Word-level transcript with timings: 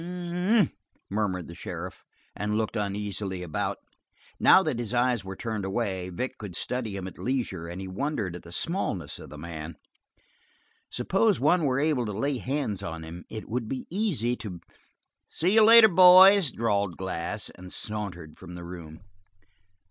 "H 0.01 0.07
m 0.07 0.35
m," 0.35 0.71
murmured 1.11 1.47
the 1.47 1.53
sheriff, 1.53 2.03
and 2.35 2.57
looked 2.57 2.75
uneasily 2.75 3.43
about. 3.43 3.77
Now 4.39 4.63
that 4.63 4.79
his 4.79 4.95
eyes 4.95 5.23
were 5.23 5.35
turned 5.35 5.63
away, 5.63 6.09
Vic 6.09 6.39
could 6.39 6.55
study 6.55 6.95
him 6.97 7.05
at 7.07 7.19
leisure, 7.19 7.67
and 7.67 7.79
he 7.79 7.87
wondered 7.87 8.35
at 8.35 8.41
the 8.41 8.51
smallness 8.51 9.19
of 9.19 9.29
the 9.29 9.37
man. 9.37 9.77
Suppose 10.89 11.39
one 11.39 11.65
were 11.65 11.79
able 11.79 12.07
to 12.07 12.13
lay 12.13 12.39
hands 12.39 12.81
on 12.81 13.03
him 13.03 13.25
it 13.29 13.47
would 13.47 13.67
be 13.69 13.85
easy 13.91 14.35
to 14.37 14.59
"See 15.29 15.51
you 15.53 15.61
later, 15.61 15.87
boys," 15.87 16.49
drawled 16.51 16.97
Glass, 16.97 17.51
and 17.51 17.71
sauntered 17.71 18.39
from 18.39 18.55
the 18.55 18.63
room. 18.63 19.01